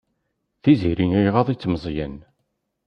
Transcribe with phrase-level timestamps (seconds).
[0.63, 2.15] Tiziri iɣaḍ-itt Meẓyan.